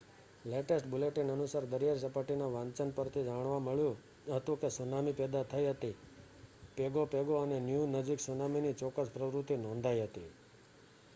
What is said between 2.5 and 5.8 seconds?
વાંચન પરથી જાણવા મળ્યું હતું કે સુનામી પેદા થઈ